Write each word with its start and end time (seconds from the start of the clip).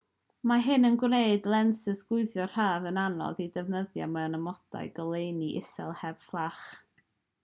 mae 0.51 0.61
hyn 0.67 0.87
yn 0.87 0.95
gwneud 1.01 1.49
lensys 1.53 1.99
chwyddo 2.07 2.47
rhad 2.53 2.87
yn 2.91 2.97
anodd 3.01 3.43
eu 3.45 3.51
defnyddio 3.57 4.07
mewn 4.15 4.39
amodau 4.39 4.89
goleuni 5.01 5.51
isel 5.61 5.93
heb 6.01 6.25
fflach 6.31 6.63